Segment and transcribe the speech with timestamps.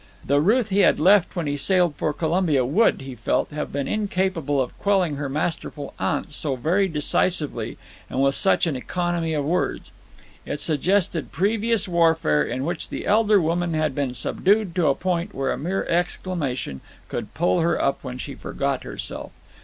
[0.25, 3.87] The Ruth he had left when he sailed for Colombia would, he felt, have been
[3.87, 7.77] incapable of quelling her masterful aunt so very decisively
[8.09, 9.91] and with such an economy of words.
[10.43, 15.35] It suggested previous warfare, in which the elder woman had been subdued to a point
[15.35, 19.31] where a mere exclamation could pull her up when she forgot herself.